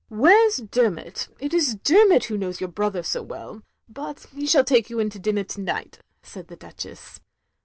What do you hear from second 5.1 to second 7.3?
to dinner to night," said the Duchess.